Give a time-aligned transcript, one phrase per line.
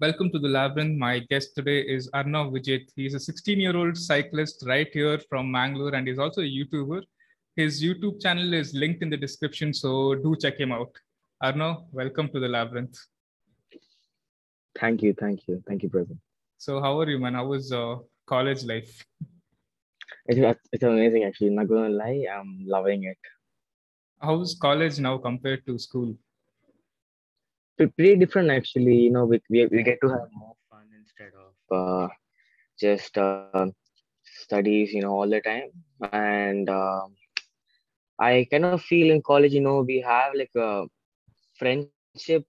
[0.00, 0.96] Welcome to the Labyrinth.
[0.96, 2.88] My guest today is Arnav Vijeth.
[2.96, 7.02] He's a 16 year old cyclist right here from Mangalore and he's also a YouTuber.
[7.54, 10.90] His YouTube channel is linked in the description, so do check him out.
[11.42, 12.98] Arnav, welcome to the Labyrinth.
[14.78, 16.14] Thank you, thank you, thank you, brother.
[16.56, 17.34] So, how are you, man?
[17.34, 19.04] How was uh, college life?
[20.24, 21.50] It's, it's amazing, actually.
[21.50, 23.18] Not gonna lie, I'm loving it.
[24.18, 26.16] How's college now compared to school?
[27.88, 31.52] Pretty different actually you know we, we, we get to have more fun instead of
[31.76, 32.08] uh,
[32.78, 33.66] just uh,
[34.24, 35.70] studies you know all the time.
[36.12, 37.02] And uh,
[38.18, 40.84] i kind of feel in college you know we have like a
[41.58, 42.44] friendship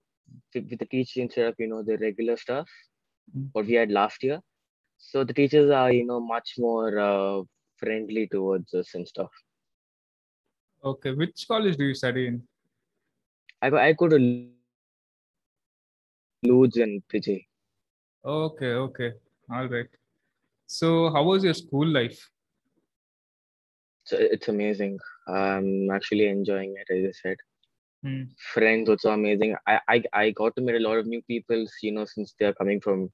[0.54, 2.68] with, the teacher instead of you know the regular stuff
[3.30, 3.46] mm-hmm.
[3.52, 4.40] what we had last year.
[4.98, 7.42] So the teachers are you know much more uh,
[7.76, 9.30] friendly towards us and stuff.
[10.84, 12.42] Okay which college do you study in?
[13.62, 14.18] I, I go to
[16.42, 17.46] Lodz and Vijay.
[18.24, 19.12] Okay, okay.
[19.50, 19.88] All right.
[20.66, 22.30] So, how was your school life?
[24.04, 24.98] So it's amazing.
[25.28, 27.36] I'm actually enjoying it, as I said.
[28.02, 28.22] Hmm.
[28.52, 29.54] Friends also amazing.
[29.66, 32.54] I, I I got to meet a lot of new people, you know, since they're
[32.54, 33.10] coming from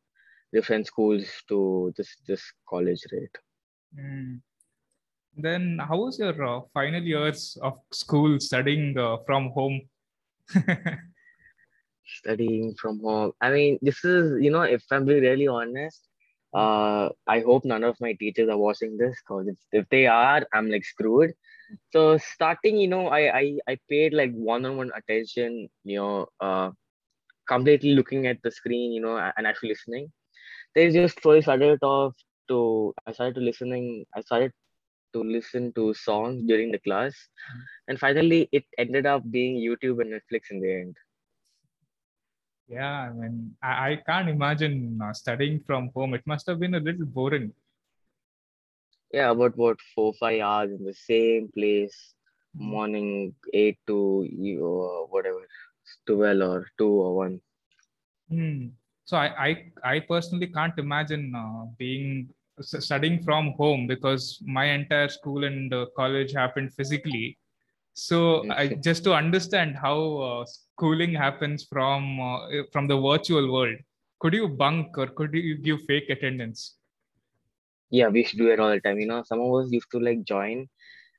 [0.52, 3.34] different schools to this this college, right?
[3.94, 4.36] Hmm.
[5.36, 9.82] Then, how was your uh, final years of school studying uh, from home?
[12.08, 13.32] studying from home.
[13.40, 16.08] I mean, this is, you know, if I'm being really honest,
[16.54, 20.70] uh, I hope none of my teachers are watching this because if they are, I'm
[20.70, 21.32] like screwed.
[21.92, 26.70] So starting, you know, I I, I paid like one-on-one attention, you know, uh,
[27.48, 30.10] completely looking at the screen, you know, and actually listening.
[30.74, 32.14] They just slowly started off
[32.48, 34.04] to I started to listening.
[34.14, 34.52] I started
[35.14, 37.14] to listen to songs during the class,
[37.88, 40.96] and finally it ended up being YouTube and Netflix in the end.
[42.68, 46.12] Yeah, I mean, I, I can't imagine uh, studying from home.
[46.12, 47.52] It must have been a little boring.
[49.10, 52.14] Yeah, about what four five hours in the same place,
[52.54, 52.70] mm-hmm.
[52.70, 55.40] morning eight to you uh, whatever
[56.06, 57.40] twelve or two or one.
[58.28, 58.66] Hmm.
[59.06, 59.50] So I, I
[59.82, 62.28] I personally can't imagine uh, being
[62.60, 67.37] studying from home because my entire school and uh, college happened physically
[67.98, 73.76] so I, just to understand how uh, schooling happens from uh, from the virtual world,
[74.20, 76.76] could you bunk or could you give fake attendance?
[77.90, 79.00] Yeah, we used to do it all the time.
[79.00, 80.68] You know, some of us used to like join,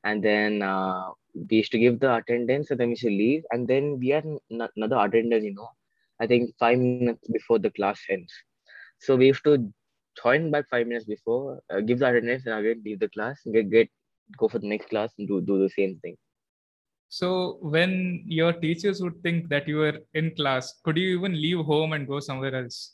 [0.05, 3.67] and then uh, we used to give the attendance, and then we should leave, and
[3.67, 5.43] then we had n- another attendance.
[5.43, 5.69] You know,
[6.21, 8.31] I think five minutes before the class ends.
[8.99, 9.73] So we used to
[10.23, 13.69] join back five minutes before, uh, give the attendance, and again leave the class, get
[13.69, 13.89] get
[14.37, 16.15] go for the next class and do do the same thing.
[17.09, 21.65] So when your teachers would think that you were in class, could you even leave
[21.65, 22.93] home and go somewhere else?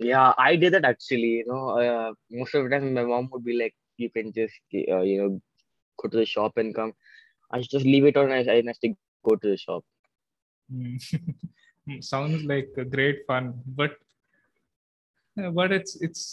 [0.00, 1.34] Yeah, I did that actually.
[1.38, 4.58] You know, uh, most of the time my mom would be like, "You can just,
[4.74, 5.40] uh, you know,
[5.96, 6.92] go to the shop and come."
[7.52, 8.32] I just leave it on.
[8.32, 9.84] I, I to go to the shop.
[10.72, 10.96] Hmm.
[12.00, 13.92] Sounds like great fun, but
[15.36, 16.26] but it's it's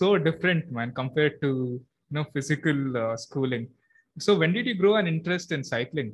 [0.00, 3.68] so different, man, compared to you know physical uh, schooling
[4.18, 6.12] so when did you grow an interest in cycling?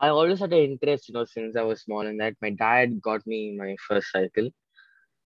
[0.00, 3.00] I always had an interest, you know, since I was small, and that my dad
[3.00, 4.50] got me my first cycle.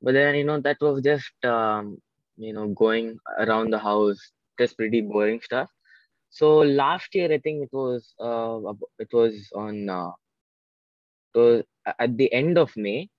[0.01, 1.97] But then, you know, that was just, um,
[2.37, 4.19] you know, going around the house,
[4.59, 5.69] just pretty boring stuff.
[6.29, 10.11] So last year, I think it was, uh, it was on, uh,
[11.35, 11.63] it was
[11.99, 13.09] at the end of May.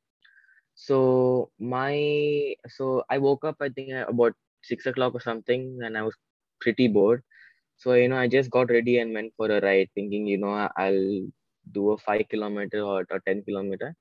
[0.74, 4.32] So my, so I woke up, I think about
[4.62, 6.14] six o'clock or something, and I was
[6.62, 7.22] pretty bored.
[7.76, 10.68] So, you know, I just got ready and went for a ride thinking, you know,
[10.76, 11.26] I'll
[11.72, 13.94] do a five kilometer or, a 10 kilometer.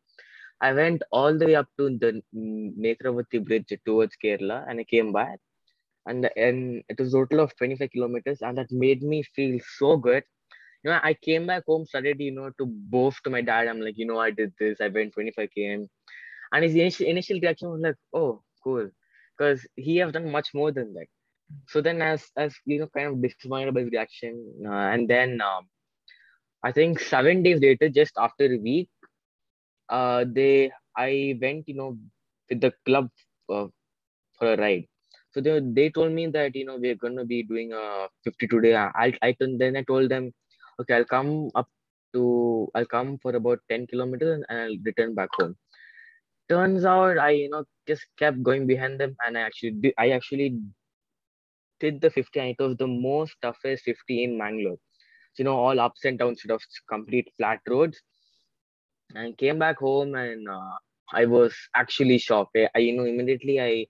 [0.61, 5.11] I went all the way up to the Netravati bridge towards Kerala and I came
[5.11, 5.39] back.
[6.05, 9.97] And, and it was a total of 25 kilometers and that made me feel so
[9.97, 10.23] good.
[10.83, 13.67] You know, I came back home, started, you know, to boast to my dad.
[13.67, 15.87] I'm like, you know, I did this, I went 25 km.
[16.53, 18.89] And his initial, initial reaction was like, oh, cool.
[19.37, 21.07] Because he has done much more than that
[21.67, 24.33] so then as as you know kind of disappointed by his reaction
[24.65, 25.67] uh, and then um,
[26.63, 28.89] i think seven days later just after a week
[29.89, 31.97] uh, they i went you know
[32.49, 33.09] with the club
[33.49, 33.67] uh,
[34.37, 34.85] for a ride.
[35.33, 38.61] So they, they told me that you know we're going to be doing a 52
[38.61, 40.31] day i i then i told them
[40.79, 41.69] okay i'll come up
[42.13, 45.55] to i'll come for about 10 kilometers and i'll return back home.
[46.49, 50.59] Turns out i you know just kept going behind them and i actually i actually
[51.81, 54.77] did the 50 and it was the most toughest 50 in Mangalore.
[55.37, 58.01] You know, all ups and downs of complete flat roads.
[59.15, 60.73] and came back home and uh,
[61.13, 62.57] I was actually shocked.
[62.57, 63.87] I, I, you know immediately I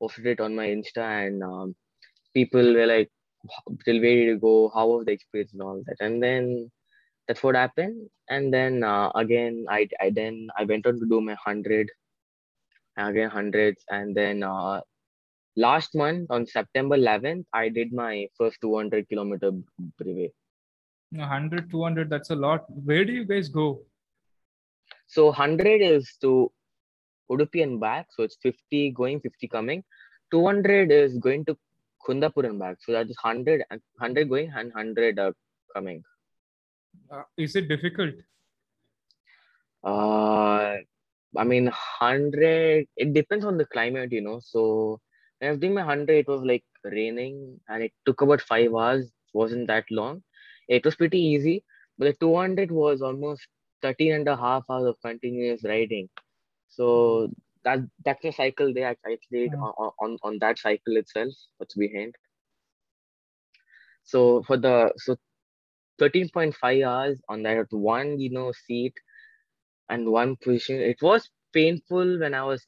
[0.00, 1.74] posted it on my Insta and um,
[2.34, 3.10] people were like,
[3.84, 4.70] "Till where did you go?
[4.74, 6.70] How was the experience and all that?" And then
[7.28, 8.08] that's what happened.
[8.28, 11.90] And then uh, again, I I then I went on to do my hundred,
[12.96, 14.80] again hundreds, and then uh,
[15.56, 19.52] last month on September 11th, I did my first 200 kilometer
[19.98, 20.34] brevet.
[21.10, 22.64] 100, 200, that's a lot.
[22.68, 23.82] Where do you guys go?
[25.06, 26.50] So 100 is to
[27.30, 28.08] Udupi and back.
[28.10, 29.84] So it's 50 going, 50 coming.
[30.32, 31.56] 200 is going to
[32.06, 32.78] Kundapur and back.
[32.80, 35.32] So that is 100, 100 going and 100 uh,
[35.74, 36.02] coming.
[37.10, 38.14] Uh, is it difficult?
[39.84, 40.76] Uh,
[41.36, 44.40] I mean, 100, it depends on the climate, you know.
[44.42, 45.00] So
[45.44, 49.06] I was doing my 100, it was like raining and it took about five hours.
[49.06, 50.22] It wasn't that long.
[50.68, 51.64] It was pretty easy.
[51.98, 53.46] But the 200 was almost
[53.82, 56.08] 13 and a half hours of continuous riding.
[56.68, 57.30] So
[57.64, 59.56] that that's a cycle they actually Yeah.
[59.60, 62.14] on, on, on that cycle itself, what's behind.
[64.04, 65.16] So for the so
[65.98, 68.94] 13.5 hours on that one, you know, seat
[69.88, 70.80] and one position.
[70.80, 72.66] It was painful when I was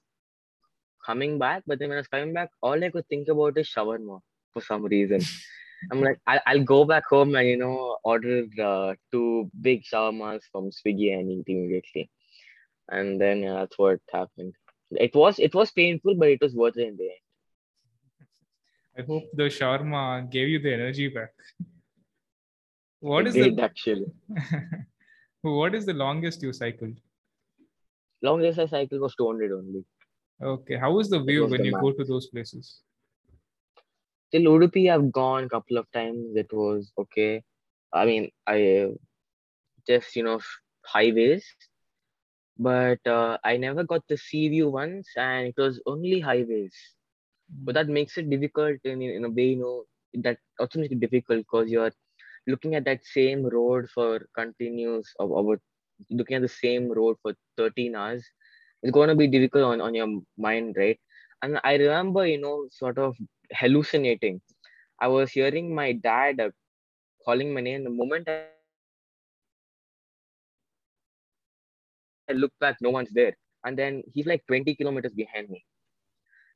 [1.07, 3.73] coming back, but then when I was coming back, all I could think about is
[3.75, 4.21] shawarma
[4.53, 5.21] for some reason.
[5.93, 10.41] I'm like, I'll, I'll go back home and you know order uh, two big shawarmas
[10.51, 12.11] from Swiggy and eat immediately,
[12.89, 14.55] and then yeah, that's what happened.
[14.91, 17.27] It was it was painful, but it was worth it in the end.
[18.99, 21.35] I hope the shawarma gave you the energy back.
[23.01, 24.07] What It is did the actually.
[25.43, 26.97] what is the longest you cycled?
[28.23, 29.85] Longest I cycled was 200 only.
[30.43, 32.81] Okay, how is the view when the you go to those places?
[34.33, 36.37] Till Udupi, I've gone a couple of times.
[36.37, 37.43] It was okay.
[37.93, 38.93] I mean, I
[39.87, 40.41] just you know
[40.85, 41.45] highways,
[42.59, 46.75] but uh, I never got the sea view once, and it was only highways.
[47.49, 49.51] But that makes it difficult in in a way.
[49.55, 49.85] You know
[50.23, 51.93] that also makes it difficult because you're
[52.47, 55.61] looking at that same road for continuous of about
[56.11, 58.25] looking at the same road for 13 hours.
[58.83, 60.09] It's going to be difficult on on your
[60.39, 60.99] mind, right?
[61.43, 63.17] And I remember, you know, sort of
[63.53, 64.41] hallucinating.
[65.01, 66.51] I was hearing my dad uh,
[67.25, 67.85] calling my name.
[67.85, 68.85] The moment I look back,
[72.81, 73.37] no one's there.
[73.65, 75.65] And then he's like 20 kilometers behind me.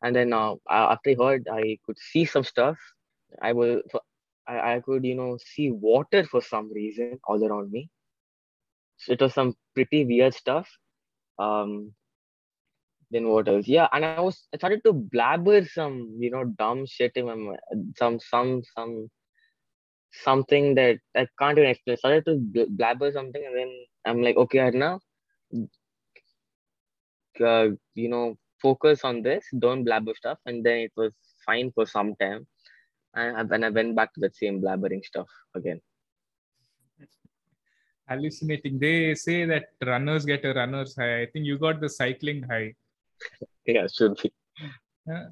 [0.02, 2.78] And then uh, after I heard, I could see some stuff.
[3.42, 3.82] I was,
[4.46, 7.90] I, I could, you know, see water for some reason all around me.
[8.96, 10.68] So it was some pretty weird stuff.
[11.38, 11.94] Um,
[13.10, 13.66] then what else?
[13.66, 17.34] Yeah, and I was I started to blabber some, you know, dumb shit in my
[17.34, 19.08] mi- some some some
[20.12, 21.94] something that I can't even explain.
[21.94, 23.70] I started to blabber something, and then
[24.04, 24.98] I'm like, okay, Arna,
[27.44, 29.44] uh, you know, focus on this.
[29.58, 30.38] Don't blabber stuff.
[30.46, 31.12] And then it was
[31.44, 32.46] fine for some time,
[33.14, 35.80] and then I went back to that same blabbering stuff again.
[38.08, 38.78] Hallucinating.
[38.78, 41.22] They say that runners get a runner's high.
[41.22, 42.74] I think you got the cycling high.
[43.66, 44.32] Yeah, should be.
[45.10, 45.26] Uh,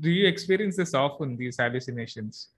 [0.00, 2.48] do you experience this often, these hallucinations?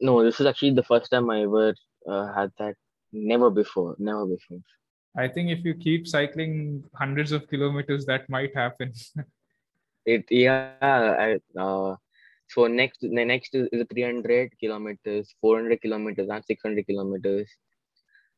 [0.00, 1.74] No, this is actually the first time I ever
[2.08, 2.76] uh, had that.
[3.12, 3.96] Never before.
[3.98, 4.58] Never before.
[5.16, 8.92] I think if you keep cycling hundreds of kilometers, that might happen.
[10.04, 10.74] It yeah.
[10.82, 11.94] I, uh,
[12.48, 17.48] so next the next is, is 300 kilometers, 400 kilometers, and 600 kilometers.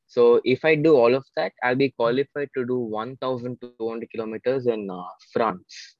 [0.06, 4.90] So if I do all of that, I'll be qualified to do 1,200 kilometers in
[4.90, 5.96] uh, France.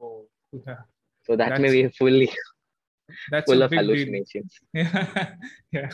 [0.00, 0.76] oh, yeah.
[1.24, 2.30] So that may That's- be fully
[3.30, 3.80] That's full of deal.
[3.80, 4.52] hallucinations.
[4.74, 5.34] Yeah.
[5.72, 5.90] yeah.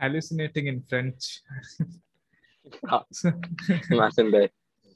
[0.00, 1.40] Hallucinating in French.
[3.90, 4.50] Imagine that.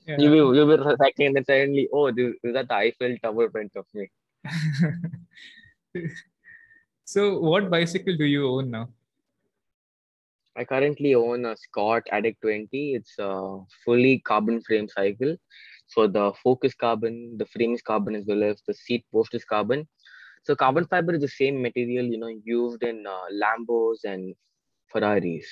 [0.07, 0.17] yeah.
[0.19, 3.45] You will you will cycling and then suddenly, oh, this is that the Eiffel Tower
[3.47, 4.09] in front of me.
[7.05, 8.89] so, what bicycle do you own now?
[10.61, 12.95] I currently own a Scott Addict 20.
[12.95, 15.35] It's a fully carbon frame cycle.
[15.87, 19.35] So the fork is carbon, the frame is carbon as well as the seat post
[19.35, 19.89] is carbon.
[20.45, 24.35] So carbon fiber is the same material, you know, used in uh, Lambos and
[24.93, 25.47] Ferraris.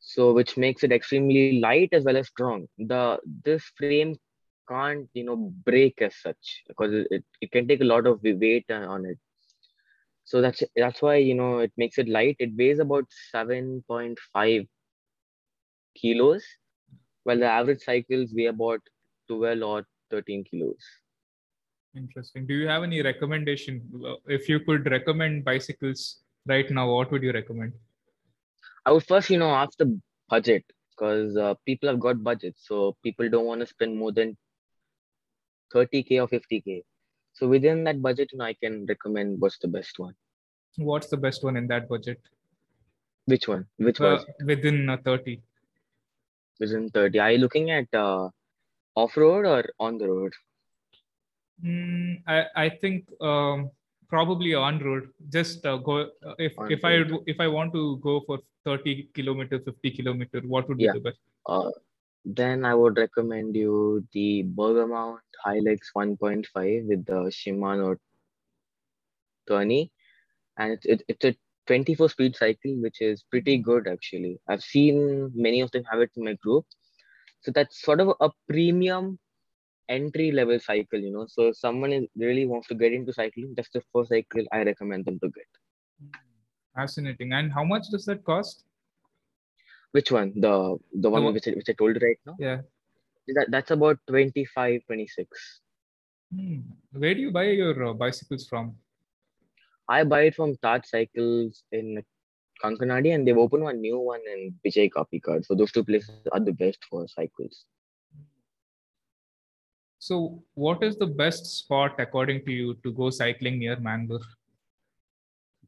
[0.00, 2.66] So which makes it extremely light as well as strong.
[2.78, 4.16] The this frame
[4.68, 8.66] can't, you know, break as such because it, it, can take a lot of weight
[8.70, 9.18] on it.
[10.24, 12.36] So that's that's why you know it makes it light.
[12.38, 14.62] It weighs about seven point five
[15.94, 16.44] kilos,
[17.24, 18.80] while the average cycles weigh about
[19.28, 20.82] twelve or thirteen kilos.
[21.96, 22.46] Interesting.
[22.46, 23.82] Do you have any recommendation?
[24.26, 27.72] If you could recommend bicycles right now, what would you recommend?
[28.84, 30.64] I would first, you know, ask the budget.
[30.96, 34.36] because uh, people have got budgets, so people don't want to spend more than
[35.74, 36.82] 30k or 50k.
[37.34, 40.14] So within that budget, you know, I can recommend what's the best one.
[40.76, 42.20] What's the best one in that budget?
[43.26, 43.66] Which one?
[43.76, 45.40] Which Uh, was within uh, 30.
[46.60, 47.18] within 30?
[47.18, 48.28] Are you looking at uh,
[48.94, 50.32] off road or on the road?
[51.64, 53.70] Mm, I, I think um,
[54.08, 55.10] probably on road.
[55.30, 57.08] Just uh, go uh, if On if I road.
[57.08, 61.00] do- if I want to go for 30 kilometer, 50 kilometer, what would be the
[61.00, 61.18] best?
[62.24, 67.96] Then I would recommend you the Bergamont Helix 1.5 with the Shimano
[69.46, 69.92] tourney,
[70.56, 74.38] and it's it, it's a 24 speed cycle, which is pretty good actually.
[74.48, 76.64] I've seen many of them have it in my group,
[77.42, 79.18] so that's sort of a premium
[79.88, 81.26] entry level cycle, you know.
[81.28, 85.04] So someone is, really wants to get into cycling, that's the first cycle I recommend
[85.04, 85.44] them to get.
[86.74, 87.32] Fascinating.
[87.32, 88.64] And how much does that cost?
[89.94, 90.32] Which one?
[90.44, 92.34] The the one one- which I, which I told you right now.
[92.38, 92.62] Yeah.
[93.36, 95.60] That that's about 25, 26.
[96.34, 96.56] Hmm.
[96.90, 98.74] Where do you buy your uh, bicycles from?
[99.88, 102.02] I buy it from Taj Cycles in
[102.62, 105.46] Kankanadi, and they've opened one new one in Bejai Kapikad.
[105.46, 107.64] So those two places are the best for cycles.
[110.00, 114.26] So, what is the best spot according to you to go cycling near Mangalore?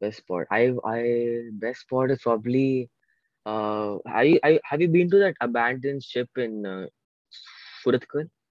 [0.01, 0.47] Best spot.
[0.51, 0.99] I I
[1.65, 2.89] best spot is probably.
[3.47, 6.87] Uh, I, I have you been to that abandoned ship in uh?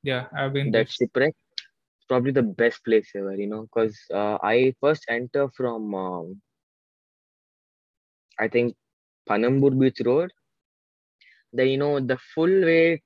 [0.03, 1.35] Yeah, I've been That shipwreck.
[2.09, 6.41] Probably the best place ever, you know, because uh, I first enter from um,
[8.39, 8.75] I think
[9.29, 10.31] Panambur Beach Road.
[11.53, 13.03] Then you know the full way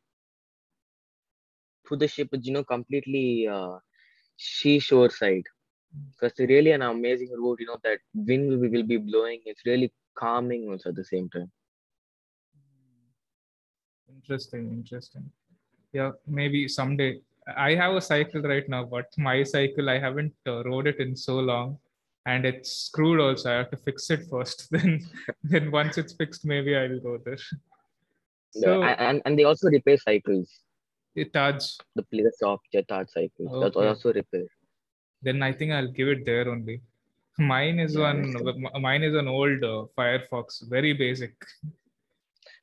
[1.88, 3.78] to the ship is you know completely uh,
[4.36, 5.44] seashore side.
[6.12, 7.60] Because it's really an amazing route.
[7.60, 9.40] You know that wind will be, will be blowing.
[9.44, 11.50] It's really calming also at the same time.
[14.16, 15.30] Interesting, interesting.
[15.92, 17.20] Yeah, maybe someday.
[17.56, 21.16] I have a cycle right now, but my cycle I haven't uh, rode it in
[21.16, 21.78] so long,
[22.26, 23.20] and it's screwed.
[23.20, 24.68] Also, I have to fix it first.
[24.70, 25.00] Then,
[25.42, 27.38] then once it's fixed, maybe I will go there.
[28.52, 30.48] So, Yeah, and and they also repair cycles.
[31.14, 31.64] it Taj.
[31.96, 33.50] The place of Jetard cycles.
[33.62, 34.46] That's also repair.
[35.22, 36.80] Then I think I'll give it there only.
[37.38, 38.82] Mine is Yeah, one.
[38.82, 41.34] Mine is an old uh, Firefox, very basic.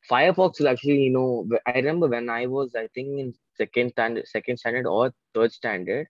[0.09, 4.27] Firefox is actually, you know, I remember when I was, I think in second standard,
[4.27, 6.07] second standard or third standard,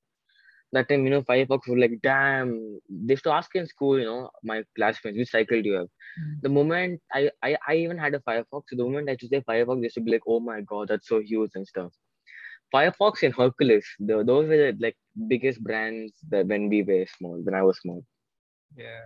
[0.74, 4.06] that time, you know, Firefox was like, damn, they used to ask in school, you
[4.06, 5.88] know, my classmates, which cycle do you have?
[5.88, 6.42] Mm.
[6.42, 9.28] The moment I, I, I even had a Firefox, so the moment I used to
[9.28, 11.92] say Firefox, they used to be like, oh my God, that's so huge and stuff.
[12.74, 17.40] Firefox and Hercules, the, those were the like biggest brands that when we were small,
[17.42, 18.04] when I was small.
[18.76, 19.06] Yeah.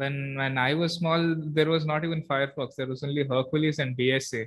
[0.00, 1.22] When when I was small,
[1.56, 2.76] there was not even Firefox.
[2.76, 4.42] There was only Hercules and BSA.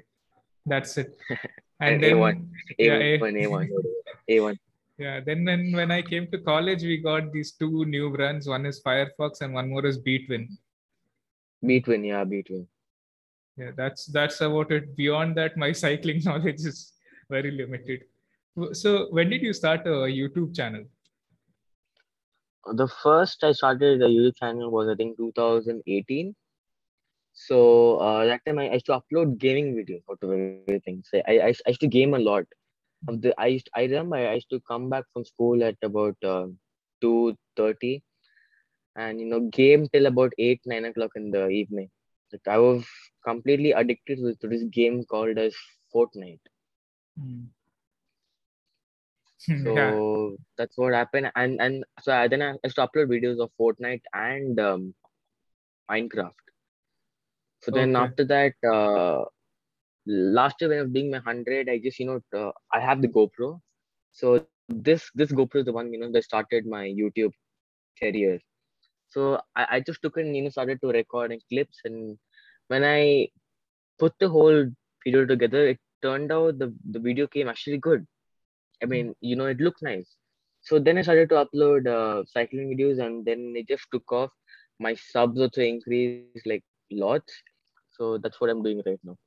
[0.65, 1.09] That's it.
[1.29, 2.35] And And then A1,
[2.77, 3.69] yeah, A1, A- A1,
[4.29, 4.57] A1.
[4.97, 5.19] yeah.
[5.27, 8.47] Then when when I came to college, we got these two new brands.
[8.47, 10.45] One is Firefox and one more is Beatwin.
[11.63, 12.65] Beatwin, yeah, Beatwin.
[13.57, 14.95] Yeah, that's that's about it.
[14.95, 16.93] Beyond that, my cycling knowledge is
[17.29, 18.03] very limited.
[18.83, 20.85] So when did you start a YouTube channel?
[22.65, 26.35] The first I started the YouTube channel was I think 2018.
[27.33, 31.03] So uh, that time I, used to upload gaming videos out of everything.
[31.09, 32.45] So I, I, I used to game a lot.
[33.07, 36.15] Of the I used I remember I used to come back from school at about
[36.23, 36.47] uh,
[37.01, 38.03] two thirty,
[38.95, 41.89] and you know game till about eight nine o'clock in the evening.
[42.31, 42.85] Like I was
[43.25, 45.55] completely addicted to, to this game called as
[45.93, 46.39] Fortnite.
[47.19, 47.45] Hmm.
[49.41, 49.99] So yeah.
[50.57, 54.01] that's what happened, and and so I, then I used to upload videos of Fortnite
[54.13, 54.93] and um,
[55.89, 56.45] Minecraft.
[57.61, 57.95] So then Okay.
[57.95, 59.25] after that, uh,
[60.05, 63.01] last year when I was doing my hundred, I just you know uh, I have
[63.01, 63.59] the GoPro.
[64.11, 67.33] So this this GoPro is the one you know that started my YouTube
[67.99, 68.39] career.
[69.09, 72.17] So I, I just took it and you know started to recording clips, and
[72.67, 73.29] when I
[73.99, 74.65] put the whole
[75.05, 78.05] video together, it turned out the the video came actually good.
[78.83, 80.15] I mean, you know, it looked nice.
[80.61, 84.29] So then I started to upload uh, cycling videos, and then it just took off.
[84.79, 87.33] My subs also increased like lots.
[87.91, 89.17] So that's what I'm doing right now.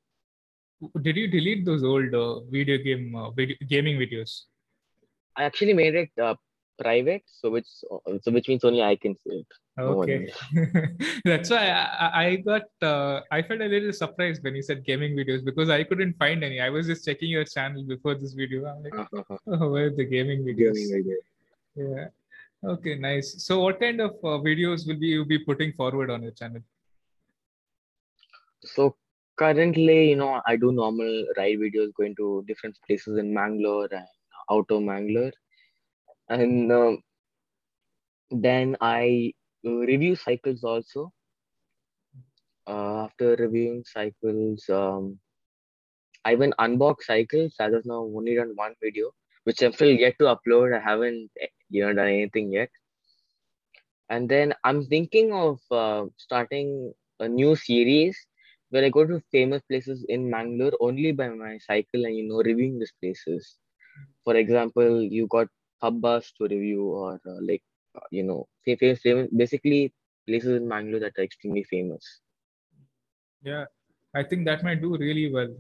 [1.02, 4.42] Did you delete those old uh, video game uh, video, gaming videos?
[5.37, 6.34] I actually made it uh,
[6.78, 9.46] private, so which so which means only I can see it.
[9.76, 10.32] No Okay,
[11.24, 15.16] that's why I, I- got uh, I felt a little surprised when you said gaming
[15.16, 16.60] videos because I couldn't find any.
[16.60, 18.66] I was just checking your channel before this video.
[18.66, 19.40] I'm like, else.
[19.46, 20.74] oh, where are the gaming videos?
[20.74, 21.18] Gaming.
[21.74, 22.06] Yeah.
[22.64, 23.44] Okay, nice.
[23.44, 26.62] So, what kind of uh, videos will be you be putting forward on your channel?
[28.64, 28.96] So
[29.36, 34.06] currently, you know, I do normal ride videos going to different places in Mangalore and
[34.50, 35.32] out of Mangalore.
[36.28, 37.02] And um,
[38.30, 39.32] then I
[39.66, 41.12] uh, review cycles also.
[42.66, 45.18] Uh, after reviewing cycles, um,
[46.24, 47.54] I even unbox cycles.
[47.60, 49.12] As of now, only done one video,
[49.44, 50.76] which I'm still yet to upload.
[50.76, 52.70] I haven't, eh, you know, done anything yet.
[54.08, 58.18] And then I'm thinking of uh, starting a new series
[58.70, 62.42] where I go to famous places in Mangalore only by my cycle and you know
[62.42, 63.58] reviewing these places.
[64.24, 65.48] For example, you got
[65.82, 67.62] hubbas to review or uh, like
[67.96, 69.92] uh, you know famous, famous basically
[70.26, 72.20] places in Mangalore that are extremely famous.
[73.42, 73.64] Yeah,
[74.14, 75.54] I think that might do really well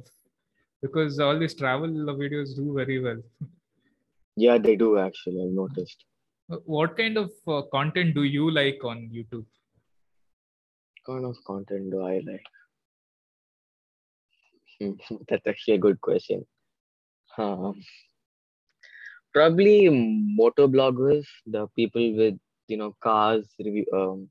[0.80, 3.20] because all these travel videos do very well.
[4.36, 5.44] Yeah, they do actually.
[5.44, 6.04] I've noticed.
[6.64, 9.46] What kind of uh, content do you like on YouTube?
[11.06, 12.46] kind of content do I like?
[15.28, 16.46] That's actually a good question.
[17.38, 17.80] Um,
[19.34, 22.38] probably motor vloggers, the people with
[22.68, 24.28] you know cars review, um,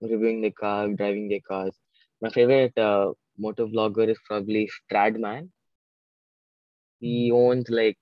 [0.00, 1.74] reviewing the car, driving their cars.
[2.20, 5.50] My favorite uh, motor vlogger is probably Stradman.
[7.00, 7.98] He owns like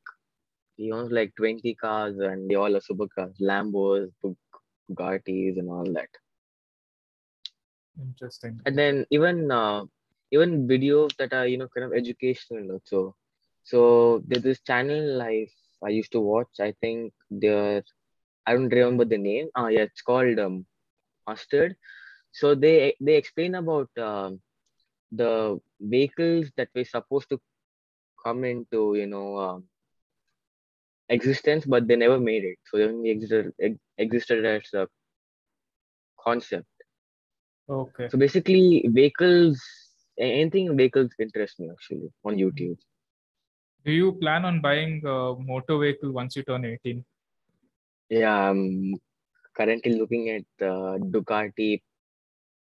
[0.76, 4.10] he owns like 20 cars and they all are supercars, Lambos,
[4.90, 6.08] Bugattis, and all that.
[8.00, 8.60] Interesting.
[8.66, 9.84] And then even uh,
[10.32, 13.14] even videos that are you know kind of educational also.
[13.62, 15.46] So there's this channel I
[15.84, 16.60] I used to watch.
[16.60, 17.82] I think they're
[18.46, 19.48] I don't remember the name.
[19.56, 20.66] Ah, yeah, it's called um,
[21.26, 21.76] Mustard.
[22.32, 24.40] So they they explain about um,
[25.12, 27.40] the vehicles that were supposed to
[28.24, 29.64] come into you know um,
[31.08, 32.58] existence, but they never made it.
[32.66, 33.52] So they only existed
[33.98, 34.88] existed as a
[36.20, 36.66] concept.
[37.68, 38.08] Okay.
[38.08, 39.62] So basically, vehicles,
[40.18, 42.78] anything vehicles interest me actually on YouTube.
[43.84, 47.04] Do you plan on buying a motor vehicle once you turn 18?
[48.08, 48.94] Yeah, I'm
[49.54, 51.82] currently looking at the Ducati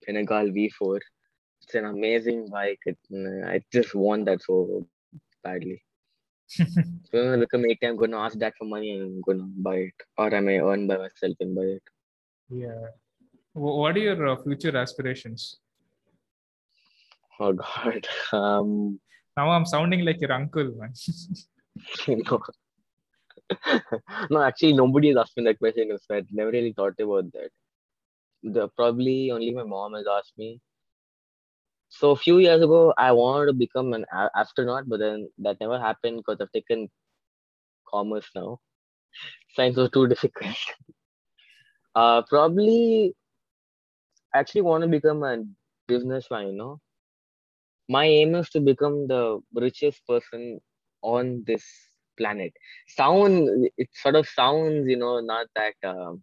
[0.07, 0.99] Panigale V4.
[1.63, 2.79] It's an amazing bike.
[2.85, 2.97] It,
[3.45, 4.87] I just want that so
[5.43, 5.81] badly.
[6.49, 6.65] so
[7.11, 9.49] when I become 18, I'm going to ask that for money and I'm going to
[9.57, 9.93] buy it.
[10.15, 11.83] Or I may earn by myself and buy it.
[12.49, 12.87] Yeah.
[13.53, 15.57] What are your uh, future aspirations?
[17.39, 18.07] Oh God.
[18.31, 18.99] Um,
[19.39, 20.93] now I'm sounding like your uncle, man.
[24.29, 24.41] no.
[24.41, 25.97] actually, nobody has asked me that question.
[26.05, 27.49] So I never really thought about that.
[28.43, 30.61] The probably only my mom has asked me.
[31.89, 35.79] So a few years ago, I wanted to become an astronaut, but then that never
[35.79, 36.89] happened because I've taken
[37.89, 38.59] commerce now.
[39.55, 40.55] Science was too difficult.
[41.95, 43.15] uh, probably
[44.33, 45.43] I actually want to become a
[45.87, 46.79] businessman, you know.
[47.89, 50.61] My aim is to become the richest person
[51.03, 51.65] on this
[52.17, 52.53] planet.
[52.87, 56.13] Sound it sort of sounds, you know, not that uh,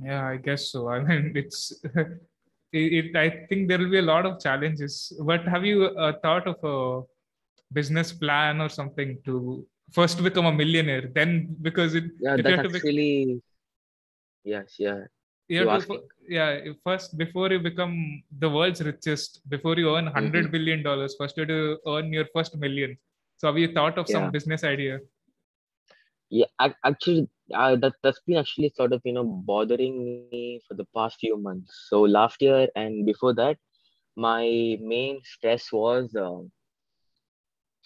[0.00, 0.88] Yeah, I guess so.
[0.94, 1.72] I mean, it's
[2.72, 3.16] it, it.
[3.16, 5.12] I think there will be a lot of challenges.
[5.20, 7.02] But have you uh, thought of a
[7.72, 11.10] business plan or something to first become a millionaire?
[11.14, 13.42] Then, because it, yeah that's have to bec- actually
[14.44, 15.00] yes yeah
[15.48, 20.46] you have to, yeah, first before you become the world's richest, before you earn 100
[20.46, 20.52] Mhm.
[20.52, 22.96] billion dollars, first you have to earn your first million.
[23.36, 25.00] So, have you thought of some business idea?
[26.30, 26.46] yeah
[26.84, 31.18] actually uh, that, that's been actually sort of you know bothering me for the past
[31.20, 33.56] few months so last year and before that
[34.16, 36.40] my main stress was uh,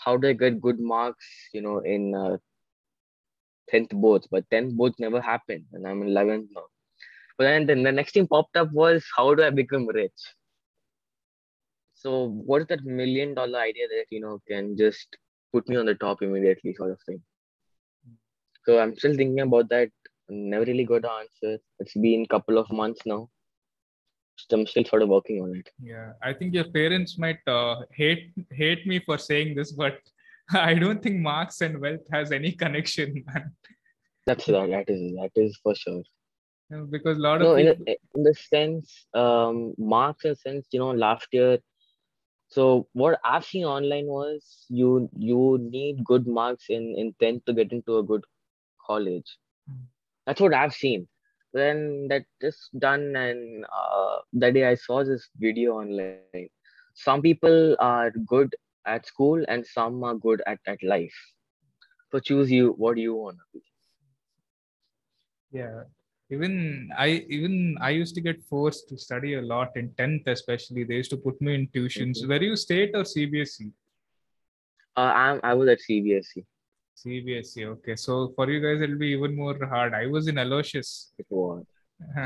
[0.05, 2.37] how do i get good marks you know in uh,
[3.71, 6.67] 10th boards but 10th boards never happened and i'm in 11th now
[7.39, 10.21] but then, the next thing popped up was how do i become rich?
[11.95, 15.17] So what is that million dollar idea that you know can just
[15.53, 17.21] put me on the top immediately sort of thing?
[18.65, 19.91] So i'm still thinking about that.
[20.29, 21.63] Never really got an answer.
[21.79, 23.29] It's been a couple of months now.
[24.37, 25.69] So i'm still sort of working on it.
[25.79, 29.99] Yeah, I think your parents might uh, hate hate me for saying this, but
[30.53, 33.53] I don't think marks and wealth has any connection, man.
[34.27, 36.03] that's that that is that is for sure
[36.91, 40.67] Because a lot no of in, people, a, in the sense um marks in sense
[40.73, 41.59] you know last year
[42.49, 47.55] So what I've seen online was you you need good marks in in tenth to
[47.59, 48.25] get into a good
[48.87, 49.31] college.
[50.27, 51.07] That's what I've seen.
[51.59, 56.23] Then that is done, and uh, that day I saw this video online.
[56.95, 58.55] Some people are good
[58.95, 61.19] at school, and some are good at at life.
[62.11, 63.65] So choose you what do you want to be.
[65.51, 65.85] Yeah.
[66.31, 70.83] Even I even I used to get forced to study a lot in 10th, especially.
[70.85, 72.23] They used to put me in tuitions.
[72.23, 72.29] Mhm.
[72.29, 73.71] Were you state or CBSE?
[74.97, 76.45] Uh, I'm I was at CBSE.
[76.97, 77.67] CBSE.
[77.67, 77.97] Okay.
[77.97, 79.95] So for you guys, it'll be even more hard.
[79.95, 81.13] I was in Aloysius.
[81.19, 81.65] It was.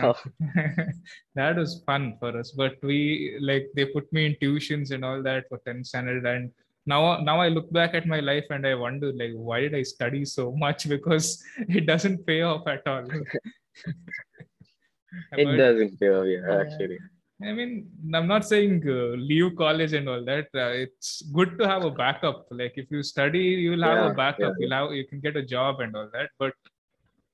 [1.34, 2.52] that was fun for us.
[2.52, 6.26] But we like they put me in tuitions and all that for 10th standard.
[6.26, 6.50] And
[6.86, 9.82] now now I look back at my life and I wonder like why did I
[9.82, 10.88] study so much?
[10.96, 13.06] Because it doesn't pay off at all.
[15.36, 16.98] It But- doesn't feel yeah, actually.
[17.42, 20.48] I mean, I'm not saying uh, leave college and all that.
[20.54, 22.46] Uh, it's good to have a backup.
[22.50, 24.40] Like if you study, you'll have Yeah, a backup.
[24.40, 24.54] yeah.
[24.58, 26.28] You'll have you can get a job and all that.
[26.38, 26.52] But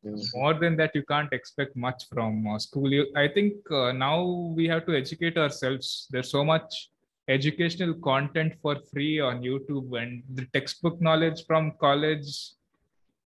[0.05, 0.25] Mhm.
[0.37, 2.88] more than that, you can't expect much from uh, school.
[2.99, 4.16] You, I think uh, now
[4.59, 6.07] we have to educate ourselves.
[6.12, 6.90] There's so much
[7.27, 12.31] educational content for free on YouTube and the textbook knowledge from college,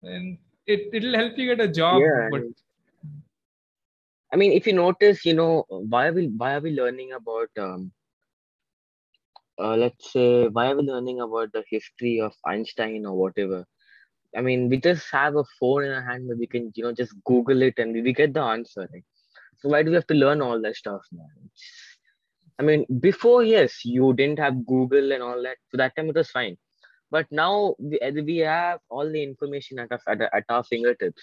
[0.03, 0.37] and
[0.67, 2.01] it it'll help you get a job.
[2.01, 2.43] Yeah, but
[4.31, 7.49] I mean, if you notice, you know, why are we why are we learning about
[7.57, 7.91] um
[9.59, 13.65] uh, let's say why are we learning about the history of Einstein or whatever?
[14.35, 16.93] I mean, we just have a phone in our hand where we can, you know,
[16.93, 19.03] just Google it and we, get the answer, right?
[19.57, 21.49] So why do we have to learn all that stuff, man?
[22.59, 25.57] I mean, before, yes, you didn't have Google and all that.
[25.69, 26.57] So that time it was fine.
[27.11, 31.21] But now we, we have all the information at, our- at our fingertips.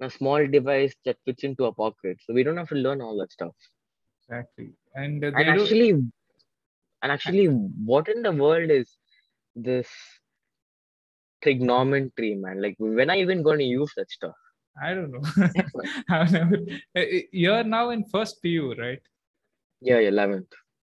[0.00, 2.18] A small device that fits into a pocket.
[2.24, 3.54] So we don't have to learn all that stuff.
[4.22, 5.90] exactly, and uh, And do- actually,
[7.02, 8.96] and actually, what in the world is
[9.54, 9.88] this
[11.42, 12.60] trigonometry, man?
[12.60, 14.34] Like, when are you even going to use that stuff?
[14.82, 15.22] I don't know.
[16.08, 16.58] I've never.
[17.30, 19.00] You're now in first PU, right?
[19.80, 20.48] Yeah, 11th.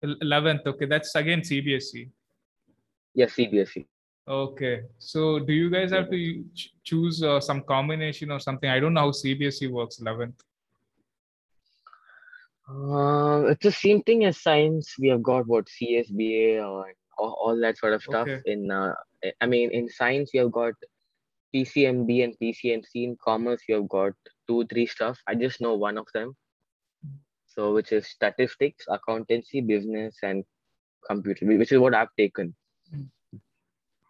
[0.01, 0.65] Eleventh.
[0.65, 2.09] Okay, that's again CBSE.
[3.13, 3.85] Yeah, CBSE.
[4.27, 8.69] Okay, so do you guys have to ch- choose uh, some combination or something?
[8.69, 10.01] I don't know how CBSE works.
[10.01, 10.35] Eleventh.
[12.69, 14.95] Uh, it's the same thing as science.
[14.99, 18.27] We have got what CSBA or all, all that sort of stuff.
[18.27, 18.41] Okay.
[18.51, 18.93] In uh,
[19.39, 20.73] I mean, in science, we have got
[21.55, 22.85] PCMB and PCMC.
[22.95, 24.11] In commerce, we have got
[24.45, 25.17] two, three stuff.
[25.25, 26.35] I just know one of them.
[27.45, 30.43] So, which is statistics, accountancy, business, and
[31.07, 32.53] computer, which is what I've taken.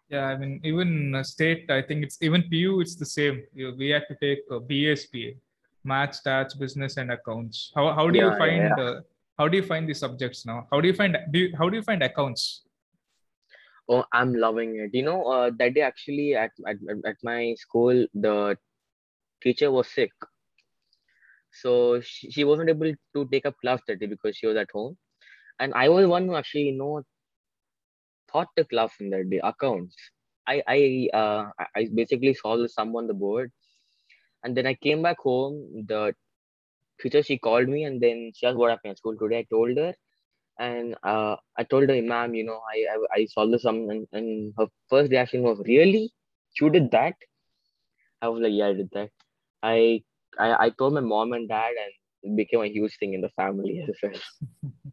[0.08, 1.70] Yeah, I mean even uh, state.
[1.70, 2.80] I think it's even PU.
[2.80, 3.42] It's the same.
[3.52, 5.36] You, we have to take uh, BSPA,
[5.84, 7.72] math, stats, business, and accounts.
[7.74, 8.84] How how do you Yeah, yeah, find yeah.
[8.84, 9.00] Uh,
[9.38, 10.66] how do you find the subjects now?
[10.72, 12.62] How do you find do you, how do you find accounts?
[13.88, 14.94] Oh, I'm loving it.
[14.94, 18.56] You know, uh, that day actually at, at at my school, the
[19.42, 20.12] teacher was sick,
[21.52, 24.70] so she, she wasn't able to take up class that day because she was at
[24.72, 24.96] home,
[25.60, 27.02] and I was one who actually you know
[28.32, 29.96] taught the class in that day accounts.
[30.46, 30.80] I I
[31.22, 33.52] uh I- basically solved the sum on the board,
[34.44, 35.84] and then I came back home.
[35.86, 36.14] The
[37.00, 39.38] teacher she called me and then she asked what happened at school today.
[39.40, 39.94] I told her,
[40.58, 44.06] and uh, I told her, Ma'am, you know, I I, I solved the sum, and,
[44.12, 46.10] and her first reaction was, Really?
[46.60, 47.14] You did that?
[48.22, 49.10] I was like, Yeah, I did that.
[49.62, 50.02] I
[50.38, 51.92] I, I told my mom and dad, and
[52.32, 54.20] it became a huge thing in the family as well.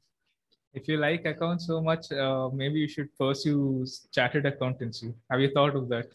[0.75, 5.13] If you like accounts so much, uh, maybe you should pursue chartered accountancy.
[5.31, 6.09] Have you thought of that?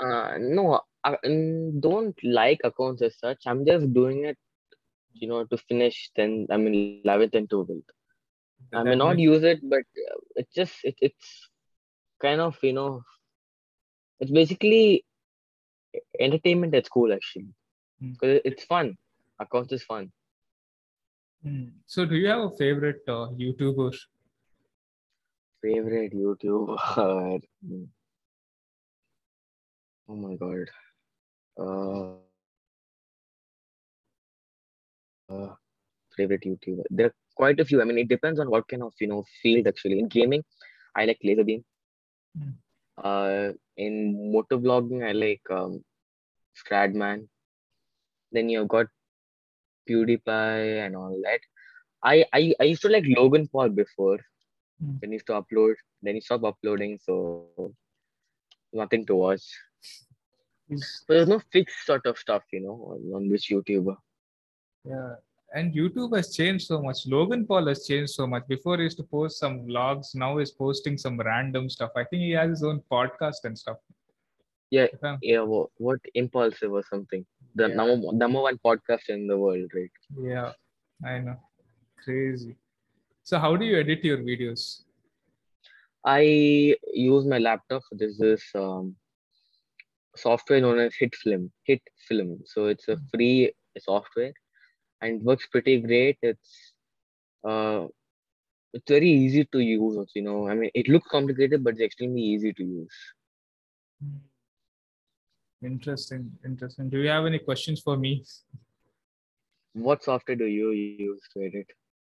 [0.00, 3.38] Uh, no, I mm, don't like accounts as such.
[3.44, 4.38] I'm just doing it,
[5.14, 7.82] you know, to finish 10, I mean, 11th and 12th.
[8.72, 11.48] I may not use it, but uh, it's just, it, it's
[12.20, 13.02] kind of, you know,
[14.20, 15.04] it's basically
[16.20, 17.48] entertainment at school, actually.
[18.00, 18.12] Hmm.
[18.12, 18.96] Because it's fun.
[19.40, 20.12] Accounts is fun.
[21.42, 21.68] Hmm.
[21.86, 23.96] So, do you have a favorite uh, YouTuber?
[25.62, 27.40] Favorite YouTuber.
[27.66, 27.84] Hmm.
[30.08, 30.68] Oh my God.
[31.60, 32.14] Uh,
[35.32, 35.54] uh,
[36.16, 36.84] favorite YouTuber.
[36.90, 37.80] There are quite a few.
[37.80, 39.98] I mean, it depends on what kind of, you know, field actually.
[39.98, 40.44] In gaming,
[40.96, 41.62] I like Laserbeam.
[42.36, 42.50] Hmm.
[42.96, 45.84] Uh, in motor vlogging, I like um,
[46.56, 47.28] Stradman.
[48.32, 48.86] Then you've got
[49.88, 51.40] PewDiePie and all that.
[52.02, 54.18] I, I, I used to like Logan Paul before.
[54.80, 54.96] Hmm.
[55.00, 55.74] Then he used to upload.
[56.02, 57.72] Then he stopped uploading, so
[58.72, 59.42] nothing to watch.
[60.70, 63.96] But there's no fixed sort of stuff, you know, on, on which YouTuber.
[64.84, 65.14] yeah,
[65.54, 67.06] and YouTube has changed so much.
[67.06, 68.46] Logan Paul has changed so much.
[68.46, 71.90] Before he used to post some vlogs, now he's posting some random stuff.
[71.96, 73.78] I think he has his own podcast and stuff.
[74.70, 75.16] Yeah, Yeah.
[75.22, 75.40] yeah.
[75.40, 77.24] What, what impulsive or something?
[77.54, 77.74] The Yeah.
[77.74, 79.90] number number one podcast in the world, right?
[80.16, 80.52] Yeah,
[81.04, 81.36] I know.
[82.04, 82.56] Crazy.
[83.22, 84.82] So how do you edit your videos?
[86.04, 87.82] I use my laptop.
[87.92, 88.96] There's this is um,
[90.16, 91.50] software known as HitFilm.
[91.68, 92.40] HitFilm.
[92.46, 94.32] So it's a free software,
[95.00, 96.18] and works pretty great.
[96.22, 96.72] It's
[97.44, 97.86] uh,
[98.72, 100.10] it's very easy to use.
[100.14, 102.96] You know, I mean, it looks complicated, but it's extremely easy to use.
[105.62, 106.88] Interesting, interesting.
[106.88, 108.24] Do you have any questions for me?
[109.72, 111.66] What software do you use to edit?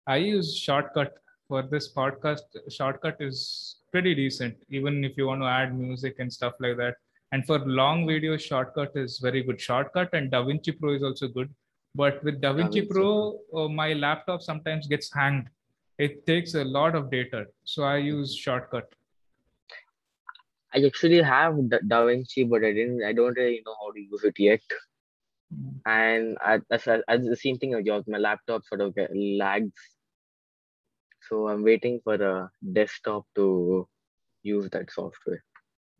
[0.06, 1.10] I use Shotcut
[1.48, 2.42] for this podcast.
[2.68, 6.96] Shotcut is pretty decent, even if you want to add music and stuff like that.
[7.32, 9.58] And for long videos, Shotcut is very good.
[9.58, 11.52] Shotcut and DaVinci Pro is also good.
[11.94, 15.48] But with DaVinci DaVinci Pro, uh, my laptop sometimes gets hanged.
[15.98, 17.46] It takes a lot of data.
[17.64, 18.84] So I use Shotcut.
[20.74, 23.02] I actually have Da- DaVinci, but I didn't.
[23.04, 24.60] I don't really know how to use it yet.
[25.84, 28.04] And I, that's, that's the same thing as yours.
[28.06, 29.72] My laptop sort of lags,
[31.28, 33.88] so I'm waiting for a desktop to
[34.42, 35.42] use that software.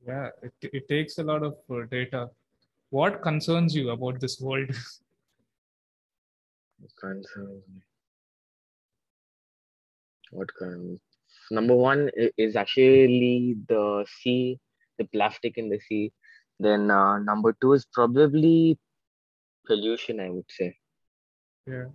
[0.06, 2.30] Yeah, it, it takes a lot of uh, data.
[2.90, 4.70] What concerns you about this world?
[6.98, 7.82] Concerns me.
[10.30, 11.00] What kind?
[11.50, 14.58] Number one is actually the sea,
[14.98, 16.12] the plastic in the sea.
[16.58, 18.78] Then uh, number two is probably
[19.66, 20.20] pollution.
[20.20, 20.76] I would say.
[21.66, 21.86] Yeah.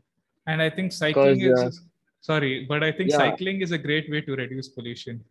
[0.47, 1.81] And I think cycling is
[2.21, 3.17] sorry, but I think yeah.
[3.17, 5.23] cycling is a great way to reduce pollution.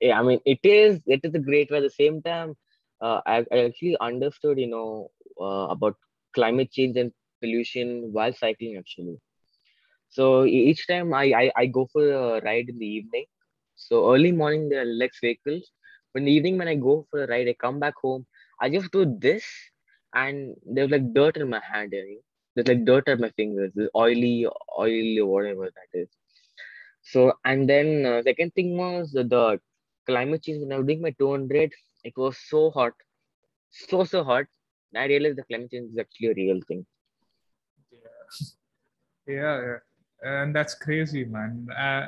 [0.00, 1.78] yeah, I mean, it is it is a great way.
[1.78, 2.54] At the same time,
[3.00, 5.10] uh, I, I actually understood, you know,
[5.40, 5.96] uh, about
[6.34, 9.18] climate change and pollution while cycling actually.
[10.16, 13.26] So each time I, I I go for a ride in the evening.
[13.86, 15.64] So early morning there are less vehicles.
[16.12, 18.22] But in the evening when I go for a ride, I come back home.
[18.58, 19.44] I just do this,
[20.14, 21.92] and there's like dirt in my hand.
[21.92, 22.22] You know?
[22.54, 23.72] There's like dirt at my fingers.
[23.74, 24.46] There's oily,
[24.78, 26.08] oily, whatever that is.
[27.02, 29.60] So and then uh, second thing was the, the
[30.06, 30.62] climate change.
[30.62, 31.74] When I was doing my 200,
[32.04, 32.94] it was so hot,
[33.70, 34.46] so so hot.
[34.96, 36.86] I realized the climate change is actually a real thing.
[39.26, 39.76] Yeah, yeah.
[40.22, 41.68] And that's crazy, man.
[41.76, 42.06] Uh,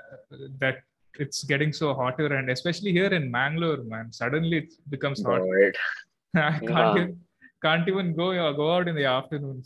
[0.58, 0.78] that
[1.18, 4.12] it's getting so hotter, and especially here in Mangalore, man.
[4.12, 5.42] Suddenly it becomes hot.
[5.42, 5.76] But
[6.42, 6.96] I can't Yeah.
[6.96, 7.20] even,
[7.62, 9.62] can't even go uh, go out in the afternoon.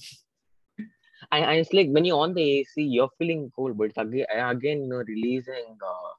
[1.30, 4.26] and, and it's like when you're on the AC, you're feeling cold, but it's again,
[4.34, 6.10] again you know, releasing uh,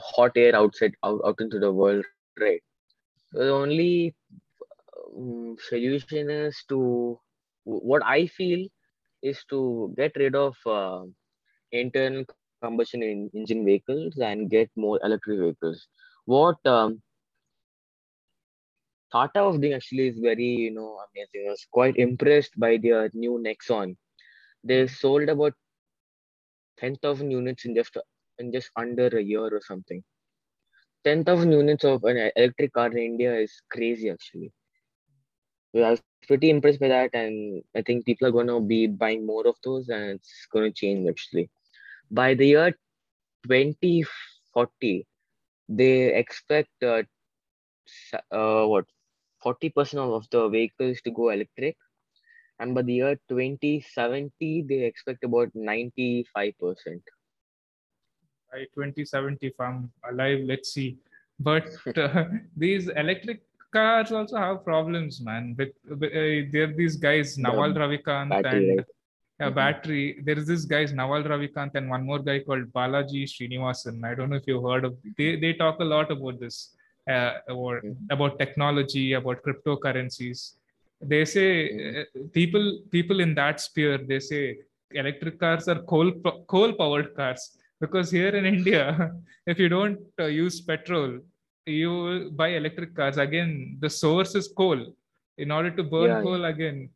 [0.00, 2.04] hot air outside out, out into the world,
[2.40, 2.62] right?
[3.32, 4.14] So the only
[5.16, 7.18] um, solution is to
[7.64, 8.66] what I feel
[9.22, 11.04] is to get rid of uh,
[11.72, 15.88] internal combustion in, engine vehicles and get more electric vehicles.
[16.26, 17.02] What um,
[19.12, 21.46] Tata was doing actually is very, you know, amazing.
[21.46, 23.96] I was quite impressed by their new Nexon.
[24.64, 25.54] They sold about
[26.78, 27.96] 10,000 units in just
[28.38, 30.02] in just under a year or something.
[31.04, 34.52] 10,000 units of an electric car in India is crazy actually.
[35.74, 39.26] I was pretty impressed by that, and I think people are going to be buying
[39.26, 41.50] more of those, and it's going to change actually.
[42.10, 42.70] By the year
[43.46, 45.06] 2040,
[45.68, 47.02] they expect uh,
[48.30, 48.86] uh, what
[49.44, 51.76] 40% of the vehicles to go electric,
[52.58, 56.24] and by the year 2070, they expect about 95%.
[58.50, 60.98] By 2070, if I'm alive, let's see.
[61.38, 62.24] But uh,
[62.56, 65.54] these electric cars also have problems, man.
[65.58, 68.86] With, with uh, there are these guys, Naval Ravikant battery, and right?
[69.40, 69.54] yeah, Mhm.
[69.54, 70.04] battery.
[70.26, 74.04] There is this guys, Naval Ravikant, and one more guy called Balaji Srinivasan.
[74.10, 74.96] I don't know if you've heard of.
[75.18, 76.56] They they talk a lot about this,
[77.14, 77.96] uh, about, Mhm.
[78.16, 80.40] about technology, about cryptocurrencies.
[81.12, 82.00] They say Mhm.
[82.00, 82.04] uh,
[82.38, 83.98] people people in that sphere.
[84.12, 84.42] They say
[85.02, 86.10] electric cars are coal
[86.54, 87.42] coal powered cars
[87.84, 88.84] because here in India,
[89.52, 91.10] if you don't uh, use petrol,
[91.68, 93.16] you buy electric cars.
[93.18, 94.80] Again, the source is coal.
[95.38, 96.22] In order to burn Yeah, yeah.
[96.22, 96.90] coal again,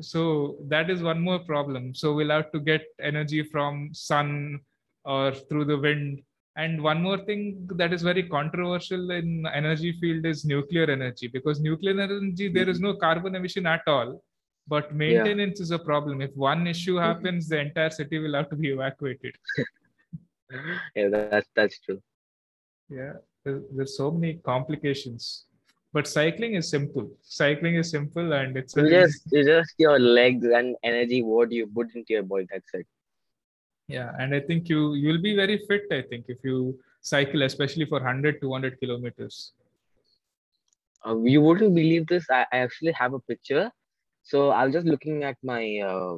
[0.00, 4.58] so that is one more problem so we'll have to get energy from sun
[5.04, 6.20] or through the wind
[6.56, 11.60] and one more thing that is very controversial in energy field is nuclear energy because
[11.60, 14.22] nuclear energy there is no carbon emission at all
[14.66, 17.02] but maintenance is a problem if one issue Mhm.
[17.08, 19.34] happens the entire city will have to be evacuated
[20.96, 22.02] Yeah, that's that's true.
[22.88, 25.44] yeah there's so many complications
[25.92, 30.44] but cycling is simple cycling is simple and it's You just, you just your legs
[30.46, 32.46] and energy, what you put into your body.
[32.52, 32.86] That's it.
[33.94, 36.58] yeah and i think you you'll be very fit i think if you
[37.12, 39.38] cycle especially for 100 200 kilometers
[41.08, 42.24] Uh, you wouldn't believe this.
[42.38, 43.62] I, I actually have a picture.
[44.30, 46.16] So I was just looking at my uh,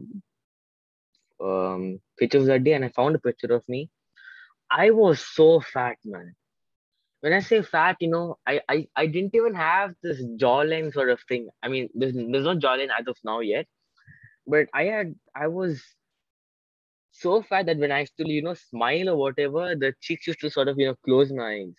[1.49, 1.85] um,
[2.19, 3.81] pictures that day and I found a picture of me.
[4.71, 6.35] I was so fat, man.
[7.23, 11.11] When I say fat, you know, I, I, I didn't even have this jawline sort
[11.11, 11.49] of thing.
[11.63, 13.67] I mean, there's, there's no jawline as of now yet.
[14.47, 15.83] But I had, I was
[17.13, 20.41] so fat that when I used to, you know, smile or whatever, the cheeks used
[20.41, 21.75] to sort of, you know, close my eyes.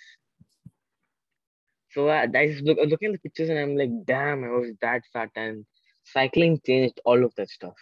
[1.92, 4.72] So I, I just look, looking at the pictures and I'm like, damn, I was
[4.82, 5.32] that fat.
[5.36, 5.66] And
[6.06, 7.76] cycling changed all of that stuff.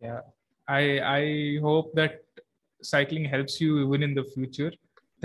[0.00, 0.20] yeah
[0.68, 2.24] i i hope that
[2.82, 4.72] cycling helps you even in the future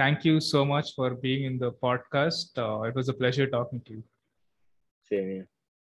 [0.02, 3.82] thank you so much for being in the podcast uh, it was a pleasure talking
[3.88, 4.04] to you
[5.10, 5.48] Same here.